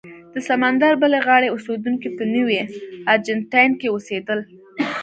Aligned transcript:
د 0.33 0.35
سمندر 0.49 0.93
بلې 1.01 1.19
غاړې 1.27 1.47
اوسېدونکي 1.51 2.09
په 2.17 2.23
نوي 2.33 2.57
ارجنټاین 3.13 3.71
کې 3.79 3.87
اوسېدل. 3.93 4.39